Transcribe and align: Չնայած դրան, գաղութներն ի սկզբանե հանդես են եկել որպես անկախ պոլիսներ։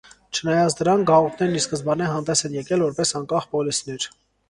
Չնայած 0.37 0.75
դրան, 0.79 1.03
գաղութներն 1.09 1.59
ի 1.61 1.63
սկզբանե 1.65 2.09
հանդես 2.15 2.45
են 2.53 2.59
եկել 2.59 2.85
որպես 2.89 3.17
անկախ 3.25 3.51
պոլիսներ։ 3.57 4.13